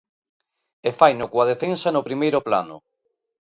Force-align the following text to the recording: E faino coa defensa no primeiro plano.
E 0.89 0.91
faino 0.99 1.25
coa 1.31 1.49
defensa 1.51 1.87
no 1.91 2.05
primeiro 2.07 2.39
plano. 2.47 2.77